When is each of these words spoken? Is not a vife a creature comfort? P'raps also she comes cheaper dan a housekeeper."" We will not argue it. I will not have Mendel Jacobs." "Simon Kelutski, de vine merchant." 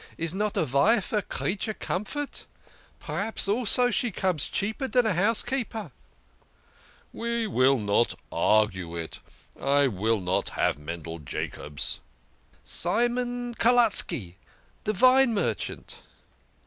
Is 0.17 0.33
not 0.33 0.57
a 0.57 0.65
vife 0.65 1.13
a 1.13 1.21
creature 1.21 1.75
comfort? 1.75 2.47
P'raps 2.99 3.47
also 3.47 3.91
she 3.91 4.09
comes 4.09 4.49
cheaper 4.49 4.87
dan 4.87 5.05
a 5.05 5.13
housekeeper."" 5.13 5.91
We 7.13 7.45
will 7.45 7.77
not 7.77 8.15
argue 8.31 8.95
it. 8.97 9.19
I 9.61 9.85
will 9.85 10.19
not 10.19 10.49
have 10.57 10.79
Mendel 10.79 11.19
Jacobs." 11.19 11.99
"Simon 12.63 13.53
Kelutski, 13.53 14.37
de 14.85 14.93
vine 14.93 15.35
merchant." 15.35 16.01